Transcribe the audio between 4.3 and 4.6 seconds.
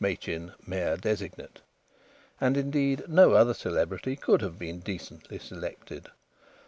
have